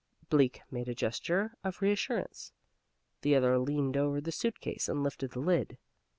[0.31, 2.53] Bleak made a gesture of reassurance.
[3.21, 5.77] The other leaned over the suit case and lifted the lid.